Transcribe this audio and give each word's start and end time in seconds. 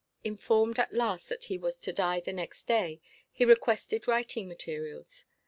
Informed 0.23 0.79
at 0.79 0.93
last 0.95 1.29
that 1.29 1.43
he 1.43 1.59
was 1.59 1.77
to 1.77 1.93
die 1.93 2.19
the 2.21 2.33
next 2.33 2.63
day, 2.65 2.99
he 3.31 3.45
requested 3.45 4.07
writing 4.07 4.47
materials. 4.47 5.25